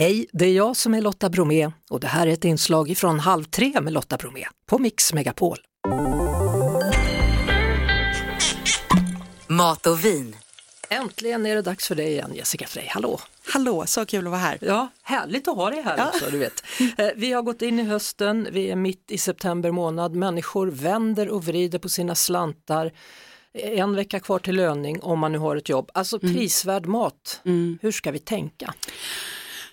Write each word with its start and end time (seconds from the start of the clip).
Hej, 0.00 0.26
det 0.32 0.44
är 0.46 0.52
jag 0.52 0.76
som 0.76 0.94
är 0.94 1.00
Lotta 1.00 1.30
Bromé 1.30 1.70
och 1.90 2.00
det 2.00 2.06
här 2.06 2.26
är 2.26 2.30
ett 2.32 2.44
inslag 2.44 2.96
från 2.96 3.20
Halv 3.20 3.44
tre 3.44 3.80
med 3.80 3.92
Lotta 3.92 4.16
Bromé 4.16 4.44
på 4.66 4.78
Mix 4.78 5.12
Megapol. 5.12 5.56
Mat 9.46 9.86
och 9.86 10.04
vin. 10.04 10.36
Äntligen 10.88 11.46
är 11.46 11.54
det 11.54 11.62
dags 11.62 11.88
för 11.88 11.94
dig 11.94 12.06
igen 12.10 12.30
Jessica 12.34 12.66
Frey, 12.66 12.86
hallå! 12.88 13.20
Hallå, 13.52 13.86
så 13.86 14.06
kul 14.06 14.26
att 14.26 14.30
vara 14.30 14.40
här. 14.40 14.58
Ja, 14.60 14.88
härligt 15.02 15.48
att 15.48 15.56
ha 15.56 15.70
dig 15.70 15.82
här 15.82 15.98
Ja. 15.98 16.08
också, 16.08 16.30
du 16.30 16.38
vet. 16.38 16.62
Eh, 16.98 17.08
Vi 17.16 17.32
har 17.32 17.42
gått 17.42 17.62
in 17.62 17.78
i 17.78 17.82
hösten, 17.82 18.48
vi 18.52 18.70
är 18.70 18.76
mitt 18.76 19.10
i 19.10 19.18
september 19.18 19.70
månad, 19.70 20.14
människor 20.14 20.66
vänder 20.66 21.28
och 21.28 21.44
vrider 21.44 21.78
på 21.78 21.88
sina 21.88 22.14
slantar. 22.14 22.92
En 23.52 23.96
vecka 23.96 24.20
kvar 24.20 24.38
till 24.38 24.56
löning 24.56 25.00
om 25.02 25.18
man 25.18 25.32
nu 25.32 25.38
har 25.38 25.56
ett 25.56 25.68
jobb. 25.68 25.90
Alltså 25.94 26.18
prisvärd 26.18 26.86
mat, 26.86 27.40
hur 27.80 27.92
ska 27.92 28.10
vi 28.10 28.18
tänka? 28.18 28.74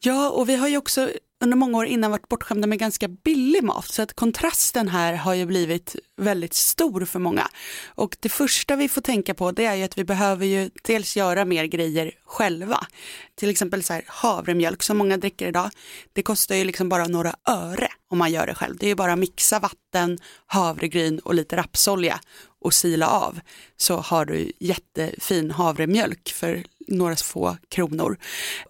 Ja, 0.00 0.30
och 0.30 0.48
vi 0.48 0.56
har 0.56 0.68
ju 0.68 0.76
också 0.76 1.10
under 1.40 1.56
många 1.56 1.78
år 1.78 1.86
innan 1.86 2.10
varit 2.10 2.28
bortskämda 2.28 2.66
med 2.66 2.78
ganska 2.78 3.08
billig 3.08 3.64
mat, 3.64 3.86
så 3.86 4.02
att 4.02 4.12
kontrasten 4.12 4.88
här 4.88 5.14
har 5.14 5.34
ju 5.34 5.46
blivit 5.46 5.96
väldigt 6.16 6.54
stor 6.54 7.04
för 7.04 7.18
många. 7.18 7.48
Och 7.86 8.16
det 8.20 8.28
första 8.28 8.76
vi 8.76 8.88
får 8.88 9.00
tänka 9.00 9.34
på 9.34 9.52
det 9.52 9.64
är 9.64 9.74
ju 9.74 9.82
att 9.82 9.98
vi 9.98 10.04
behöver 10.04 10.46
ju 10.46 10.70
dels 10.82 11.16
göra 11.16 11.44
mer 11.44 11.64
grejer 11.64 12.12
själva. 12.24 12.86
Till 13.34 13.50
exempel 13.50 13.82
så 13.82 13.92
här 13.92 14.04
havremjölk 14.06 14.82
som 14.82 14.98
många 14.98 15.16
dricker 15.16 15.46
idag, 15.46 15.70
det 16.12 16.22
kostar 16.22 16.54
ju 16.54 16.64
liksom 16.64 16.88
bara 16.88 17.06
några 17.06 17.34
öre 17.48 17.88
om 18.10 18.18
man 18.18 18.32
gör 18.32 18.46
det 18.46 18.54
själv. 18.54 18.76
Det 18.76 18.86
är 18.86 18.88
ju 18.88 18.94
bara 18.94 19.12
att 19.12 19.18
mixa 19.18 19.58
vatten, 19.58 20.18
havregryn 20.46 21.18
och 21.18 21.34
lite 21.34 21.56
rapsolja 21.56 22.20
och 22.60 22.74
sila 22.74 23.08
av 23.08 23.40
så 23.76 23.96
har 23.96 24.24
du 24.24 24.52
jättefin 24.58 25.50
havremjölk 25.50 26.28
för 26.28 26.64
några 26.88 27.16
få 27.16 27.56
kronor. 27.68 28.18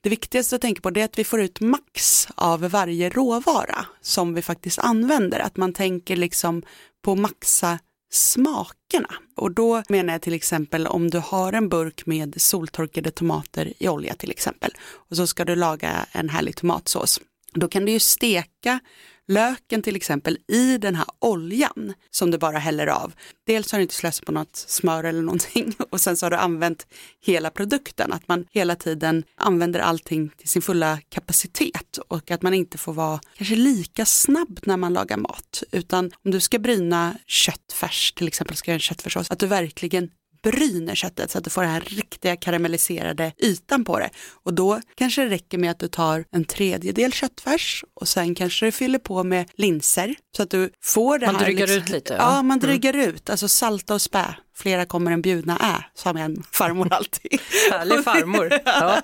Det 0.00 0.08
viktigaste 0.08 0.56
att 0.56 0.62
tänka 0.62 0.80
på 0.80 0.90
det 0.90 1.00
är 1.00 1.04
att 1.04 1.18
vi 1.18 1.24
får 1.24 1.40
ut 1.40 1.60
max 1.60 2.28
av 2.34 2.60
varje 2.60 3.10
råvara 3.10 3.86
som 4.00 4.34
vi 4.34 4.42
faktiskt 4.42 4.78
använder. 4.78 5.40
Att 5.40 5.56
man 5.56 5.72
tänker 5.72 6.16
liksom 6.16 6.62
på 7.04 7.14
maxa 7.14 7.78
smakerna. 8.12 9.14
Och 9.36 9.50
då 9.50 9.82
menar 9.88 10.14
jag 10.14 10.22
till 10.22 10.34
exempel 10.34 10.86
om 10.86 11.10
du 11.10 11.18
har 11.18 11.52
en 11.52 11.68
burk 11.68 12.06
med 12.06 12.34
soltorkade 12.40 13.10
tomater 13.10 13.72
i 13.78 13.88
olja 13.88 14.14
till 14.14 14.30
exempel 14.30 14.72
och 14.84 15.16
så 15.16 15.26
ska 15.26 15.44
du 15.44 15.56
laga 15.56 16.06
en 16.12 16.28
härlig 16.28 16.56
tomatsås. 16.56 17.20
Då 17.52 17.68
kan 17.68 17.84
du 17.84 17.92
ju 17.92 18.00
steka 18.00 18.80
löken 19.28 19.82
till 19.82 19.96
exempel 19.96 20.38
i 20.48 20.78
den 20.78 20.94
här 20.94 21.06
oljan 21.18 21.94
som 22.10 22.30
du 22.30 22.38
bara 22.38 22.58
häller 22.58 22.86
av. 22.86 23.12
Dels 23.46 23.72
har 23.72 23.78
du 23.78 23.82
inte 23.82 23.94
slösat 23.94 24.26
på 24.26 24.32
något 24.32 24.56
smör 24.56 25.04
eller 25.04 25.22
någonting 25.22 25.74
och 25.90 26.00
sen 26.00 26.16
så 26.16 26.26
har 26.26 26.30
du 26.30 26.36
använt 26.36 26.86
hela 27.20 27.50
produkten. 27.50 28.12
Att 28.12 28.28
man 28.28 28.44
hela 28.50 28.76
tiden 28.76 29.24
använder 29.36 29.80
allting 29.80 30.28
till 30.28 30.48
sin 30.48 30.62
fulla 30.62 30.98
kapacitet 31.08 31.98
och 32.08 32.30
att 32.30 32.42
man 32.42 32.54
inte 32.54 32.78
får 32.78 32.92
vara 32.92 33.20
kanske 33.34 33.56
lika 33.56 34.04
snabb 34.04 34.60
när 34.62 34.76
man 34.76 34.92
lagar 34.92 35.16
mat. 35.16 35.62
Utan 35.70 36.10
om 36.24 36.30
du 36.30 36.40
ska 36.40 36.58
bryna 36.58 37.16
köttfärs 37.26 38.12
till 38.12 38.28
exempel, 38.28 38.56
ska 38.56 38.70
göra 38.70 38.76
en 38.76 38.80
köttfärssås, 38.80 39.30
att 39.30 39.38
du 39.38 39.46
verkligen 39.46 40.10
bryner 40.44 40.94
köttet 40.94 41.30
så 41.30 41.38
att 41.38 41.44
du 41.44 41.50
får 41.50 41.62
den 41.62 41.70
här 41.70 41.80
riktiga 41.80 42.36
karamelliserade 42.36 43.32
ytan 43.42 43.84
på 43.84 43.98
det. 43.98 44.10
Och 44.44 44.54
då 44.54 44.80
kanske 44.96 45.22
det 45.24 45.28
räcker 45.30 45.58
med 45.58 45.70
att 45.70 45.78
du 45.78 45.88
tar 45.88 46.24
en 46.30 46.44
tredjedel 46.44 47.12
köttfärs 47.12 47.84
och 47.94 48.08
sen 48.08 48.34
kanske 48.34 48.66
du 48.66 48.72
fyller 48.72 48.98
på 48.98 49.24
med 49.24 49.50
linser 49.54 50.14
så 50.36 50.42
att 50.42 50.50
du 50.50 50.70
får 50.82 51.18
det 51.18 51.26
Man 51.26 51.36
här. 51.36 51.44
drygar 51.44 51.66
liksom- 51.66 51.82
ut 51.82 51.88
lite, 51.88 52.12
ja. 52.14 52.22
Mm. 52.22 52.34
Ja, 52.34 52.42
man 52.42 52.58
drygar 52.58 52.96
ut, 52.96 53.30
alltså 53.30 53.48
salta 53.48 53.94
och 53.94 54.02
spä. 54.02 54.34
Flera 54.56 54.84
kommer 54.86 55.10
en 55.12 55.22
bjudna 55.22 55.56
är, 55.58 55.88
sa 55.94 56.12
min 56.12 56.42
farmor 56.52 56.92
alltid. 56.92 57.40
Härlig 57.70 58.04
farmor. 58.04 58.52
Ja. 58.64 59.02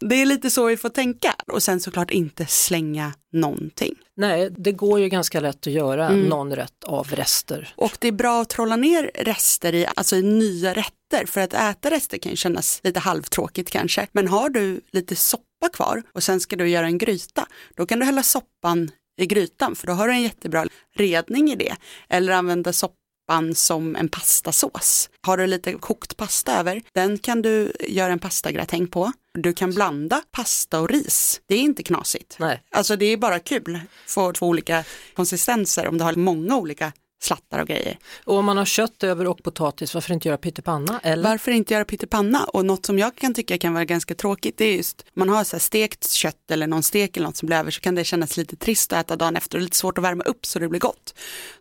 Det 0.00 0.14
är 0.14 0.26
lite 0.26 0.50
så 0.50 0.66
vi 0.66 0.76
får 0.76 0.88
tänka 0.88 1.34
och 1.46 1.62
sen 1.62 1.80
såklart 1.80 2.10
inte 2.10 2.46
slänga 2.46 3.12
någonting. 3.32 3.94
Nej, 4.16 4.50
det 4.50 4.72
går 4.72 5.00
ju 5.00 5.08
ganska 5.08 5.40
lätt 5.40 5.66
att 5.66 5.72
göra 5.72 6.08
Mm. 6.08 6.20
någon 6.20 6.56
rätt 6.56 6.84
av 6.84 7.08
rester. 7.10 7.68
Och 7.76 7.96
det 8.00 8.08
är 8.08 8.12
bra 8.12 8.40
att 8.42 8.48
trolla 8.48 8.76
ner 8.76 9.10
rester 9.14 9.74
i, 9.74 9.86
alltså 9.96 10.16
i 10.16 10.22
nya 10.22 10.72
rätter, 10.74 11.26
för 11.26 11.40
att 11.40 11.54
äta 11.54 11.90
rester 11.90 12.18
kan 12.18 12.30
ju 12.32 12.36
kännas 12.36 12.80
lite 12.84 13.00
halvtråkigt 13.00 13.70
kanske. 13.70 14.06
Men 14.12 14.28
har 14.28 14.48
du 14.48 14.80
lite 14.92 15.16
soppa 15.16 15.68
kvar 15.72 16.02
och 16.14 16.22
sen 16.22 16.40
ska 16.40 16.56
du 16.56 16.68
göra 16.68 16.86
en 16.86 16.98
gryta, 16.98 17.46
då 17.76 17.86
kan 17.86 17.98
du 17.98 18.04
hälla 18.04 18.22
soppan 18.22 18.90
i 19.20 19.26
grytan, 19.26 19.76
för 19.76 19.86
då 19.86 19.92
har 19.92 20.08
du 20.08 20.14
en 20.14 20.22
jättebra 20.22 20.66
redning 20.96 21.50
i 21.52 21.56
det. 21.56 21.76
Eller 22.08 22.32
använda 22.32 22.72
soppan 23.28 23.54
som 23.54 23.96
en 23.96 24.08
pastasås. 24.08 25.10
Har 25.22 25.36
du 25.36 25.46
lite 25.46 25.72
kokt 25.72 26.16
pasta 26.16 26.58
över, 26.58 26.82
den 26.92 27.18
kan 27.18 27.42
du 27.42 27.72
göra 27.88 28.12
en 28.12 28.18
pastagratäng 28.18 28.86
på. 28.86 29.12
Du 29.34 29.52
kan 29.52 29.74
blanda 29.74 30.22
pasta 30.30 30.80
och 30.80 30.90
ris, 30.90 31.40
det 31.46 31.54
är 31.54 31.60
inte 31.60 31.82
knasigt. 31.82 32.36
Nej. 32.38 32.62
Alltså 32.70 32.96
det 32.96 33.06
är 33.06 33.16
bara 33.16 33.38
kul, 33.38 33.80
få 34.06 34.32
två 34.32 34.46
olika 34.46 34.84
konsistenser 35.14 35.88
om 35.88 35.98
du 35.98 36.04
har 36.04 36.14
många 36.14 36.56
olika 36.56 36.92
slattar 37.20 37.58
och 37.58 37.68
grejer. 37.68 37.98
Och 38.24 38.36
om 38.36 38.44
man 38.44 38.56
har 38.56 38.64
kött 38.64 39.02
över 39.02 39.26
och 39.26 39.42
potatis, 39.42 39.94
varför 39.94 40.14
inte 40.14 40.28
göra 40.28 40.38
pyttipanna? 40.38 41.00
Eller? 41.02 41.28
Varför 41.30 41.52
inte 41.52 41.74
göra 41.74 41.84
pyttipanna? 41.84 42.44
Och 42.44 42.64
något 42.64 42.86
som 42.86 42.98
jag 42.98 43.16
kan 43.16 43.34
tycka 43.34 43.58
kan 43.58 43.74
vara 43.74 43.84
ganska 43.84 44.14
tråkigt, 44.14 44.58
det 44.58 44.64
är 44.64 44.76
just 44.76 45.00
om 45.00 45.12
man 45.14 45.28
har 45.28 45.44
så 45.44 45.56
här 45.56 45.60
stekt 45.60 46.10
kött 46.10 46.50
eller 46.50 46.66
någon 46.66 46.82
stek 46.82 47.16
eller 47.16 47.26
något 47.26 47.36
som 47.36 47.46
blir 47.46 47.56
över 47.56 47.70
så 47.70 47.80
kan 47.80 47.94
det 47.94 48.04
kännas 48.04 48.36
lite 48.36 48.56
trist 48.56 48.92
att 48.92 49.06
äta 49.06 49.16
dagen 49.16 49.36
efter 49.36 49.58
och 49.58 49.62
lite 49.62 49.76
svårt 49.76 49.98
att 49.98 50.04
värma 50.04 50.24
upp 50.24 50.46
så 50.46 50.58
det 50.58 50.68
blir 50.68 50.80
gott. 50.80 51.14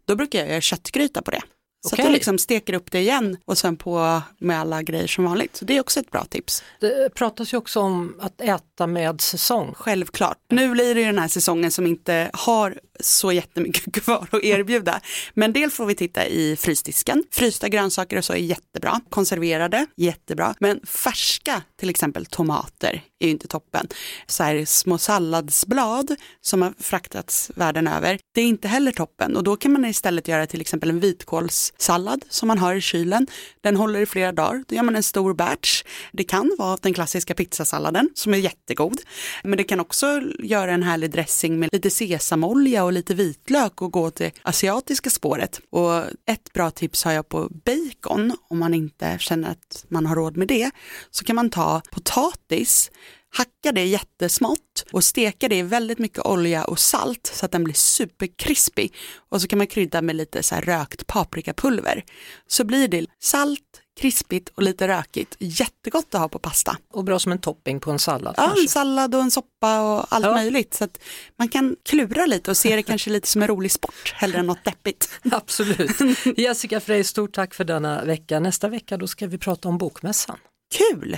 Då 0.06 0.16
brukar 0.16 0.40
jag 0.40 0.50
göra 0.50 0.62
köttgryta 0.62 1.22
på 1.22 1.32
det. 1.32 1.42
Så 1.90 1.96
att 1.96 2.00
Okej. 2.00 2.06
du 2.06 2.14
liksom 2.14 2.38
steker 2.38 2.74
upp 2.74 2.92
det 2.92 3.00
igen 3.00 3.38
och 3.46 3.58
sen 3.58 3.78
på 3.78 4.22
med 4.38 4.60
alla 4.60 4.84
grejer 4.84 5.08
som 5.08 5.24
vanligt. 5.24 5.56
Så 5.56 5.66
det 5.66 5.78
är 5.78 5.80
också 5.80 6.00
ett 6.00 6.12
bra 6.12 6.26
tips. 6.26 6.64
Det 6.80 7.14
pratas 7.14 7.54
ju 7.54 7.58
också 7.58 7.80
om 7.80 8.16
att 8.20 8.42
äta 8.42 8.88
med 8.88 9.22
säsong. 9.22 9.74
Självklart. 9.78 10.38
Nu 10.50 10.70
blir 10.70 10.96
det 10.96 11.02
ju 11.02 11.08
den 11.08 11.20
här 11.20 11.28
säsongen 11.28 11.72
som 11.72 11.88
inte 11.88 12.30
har 12.34 12.80
så 13.00 13.32
jättemycket 13.32 13.94
kvar 14.04 14.28
att 14.32 14.44
erbjuda. 14.44 15.02
Men 15.34 15.54
dels 15.54 15.74
får 15.74 15.86
vi 15.86 15.96
titta 15.96 16.28
i 16.28 16.56
frysdisken. 16.56 17.24
Frysta 17.32 17.70
grönsaker 17.70 18.18
och 18.18 18.26
så 18.26 18.34
är 18.34 18.38
jättebra. 18.38 19.02
Konserverade, 19.10 19.86
jättebra. 19.98 20.56
Men 20.60 20.80
färska, 20.86 21.62
till 21.80 21.90
exempel 21.90 22.26
tomater, 22.26 23.02
är 23.20 23.26
ju 23.26 23.32
inte 23.32 23.48
toppen. 23.48 23.88
Så 24.28 24.44
här 24.44 24.66
små 24.66 24.98
salladsblad 24.98 26.16
som 26.42 26.62
har 26.62 26.74
fraktats 26.80 27.52
världen 27.56 27.88
över, 27.88 28.20
det 28.34 28.42
är 28.42 28.46
inte 28.46 28.68
heller 28.68 28.92
toppen. 28.92 29.36
Och 29.36 29.44
då 29.44 29.56
kan 29.56 29.74
man 29.74 29.86
istället 29.86 30.28
göra 30.28 30.48
till 30.48 30.62
exempel 30.62 30.90
en 30.90 31.00
vitkålssallad 31.00 32.26
som 32.30 32.48
man 32.48 32.58
har 32.58 32.76
i 32.76 32.82
kylen. 32.82 33.28
Den 33.62 33.76
håller 33.76 34.00
i 34.00 34.06
flera 34.06 34.32
dagar. 34.32 34.64
Då 34.68 34.76
gör 34.76 34.84
man 34.84 34.96
en 34.96 35.04
stor 35.04 35.34
batch. 35.34 35.84
Det 36.12 36.24
kan 36.24 36.56
vara 36.58 36.78
den 36.82 36.94
klassiska 36.94 37.34
pizzasalladen 37.34 38.10
som 38.14 38.34
är 38.34 38.38
jättegod. 38.38 39.02
Men 39.44 39.58
det 39.58 39.64
kan 39.64 39.80
också 39.80 40.22
göra 40.40 40.72
en 40.72 40.84
härlig 40.84 41.12
dressing 41.12 41.60
med 41.60 41.70
lite 41.72 41.90
sesamolja 41.90 42.84
och 42.84 42.94
lite 42.94 43.14
vitlök 43.14 43.82
och 43.82 43.92
gå 43.92 44.12
till 44.12 44.32
asiatiska 44.42 45.10
spåret. 45.10 45.60
Och 45.70 46.04
ett 46.26 46.54
bra 46.54 46.72
tips 46.72 47.04
har 47.04 47.12
jag 47.12 47.30
på 47.30 47.50
bacon 47.50 48.36
om 48.50 48.60
man 48.60 48.74
inte 48.74 49.18
känner 49.20 49.52
att 49.52 49.86
man 49.88 50.06
har 50.06 50.16
råd 50.16 50.38
med 50.38 50.48
det. 50.48 50.72
Så 51.12 51.24
kan 51.24 51.36
man 51.36 51.50
ta 51.50 51.82
potatis 51.92 52.92
hacka 53.36 53.72
det 53.72 53.86
jättesmått 53.86 54.86
och 54.92 55.04
steka 55.04 55.48
det 55.48 55.56
i 55.56 55.62
väldigt 55.62 56.00
mycket 56.00 56.26
olja 56.26 56.64
och 56.64 56.80
salt 56.80 57.32
så 57.34 57.46
att 57.46 57.52
den 57.52 57.64
blir 57.64 57.74
superkrispig. 57.74 58.94
Och 59.30 59.42
så 59.42 59.48
kan 59.48 59.58
man 59.58 59.68
krydda 59.68 60.02
med 60.02 60.16
lite 60.16 60.44
så 60.44 60.56
rökt 60.56 61.08
paprikapulver. 61.08 62.04
Så 62.48 62.64
blir 62.64 62.88
det 62.88 63.06
salt, 63.20 63.62
krispigt 64.00 64.50
och 64.56 64.64
lite 64.64 64.88
rökigt. 64.88 65.36
Jättegott 65.40 66.16
att 66.16 66.22
ha 66.22 66.30
på 66.30 66.40
pasta. 66.40 66.78
Och 66.94 67.04
bra 67.04 67.20
som 67.20 67.32
en 67.32 67.38
topping 67.42 67.80
på 67.80 67.92
en 67.92 68.00
sallad 68.00 68.34
Ja, 68.38 68.44
en 68.44 68.50
kanske. 68.50 68.68
sallad 68.68 69.16
och 69.16 69.22
en 69.22 69.32
soppa 69.32 69.82
och 69.82 70.06
allt 70.14 70.26
Ja. 70.26 70.32
möjligt. 70.34 70.74
Så 70.74 70.84
att 70.84 71.00
man 71.40 71.48
kan 71.50 71.76
klura 71.86 72.26
lite 72.26 72.52
och 72.52 72.58
se 72.58 72.76
det 72.76 72.84
kanske 72.84 73.10
lite 73.10 73.28
som 73.28 73.42
en 73.42 73.48
rolig 73.48 73.72
sport 73.72 74.14
hellre 74.16 74.40
än 74.40 74.46
något 74.48 74.64
deppigt. 74.66 75.10
Absolut. 75.32 75.92
Jessica 76.38 76.80
Frey, 76.80 77.04
stort 77.04 77.34
tack 77.34 77.54
för 77.54 77.64
denna 77.64 78.06
vecka. 78.06 78.40
Nästa 78.40 78.68
vecka 78.70 78.98
då 78.98 79.08
ska 79.08 79.28
vi 79.28 79.38
prata 79.38 79.70
om 79.70 79.78
Bokmässan. 79.78 80.38
Kul! 80.78 81.18